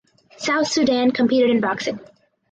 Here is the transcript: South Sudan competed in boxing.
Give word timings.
South 0.35 0.67
Sudan 0.67 1.11
competed 1.11 1.51
in 1.51 1.61
boxing. 1.61 1.99